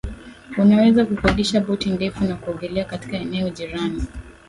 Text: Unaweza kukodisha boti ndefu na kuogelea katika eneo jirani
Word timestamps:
Unaweza 0.57 1.05
kukodisha 1.05 1.61
boti 1.61 1.89
ndefu 1.89 2.23
na 2.23 2.35
kuogelea 2.35 2.85
katika 2.85 3.17
eneo 3.17 3.49
jirani 3.49 4.03